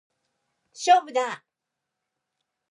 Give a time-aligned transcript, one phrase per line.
[0.73, 1.41] 勝負だー！